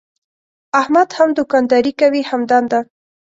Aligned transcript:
احمد 0.81 1.09
هم 1.17 1.29
دوکانداري 1.39 1.93
کوي 2.01 2.21
هم 2.29 2.41
دنده. 2.49 2.79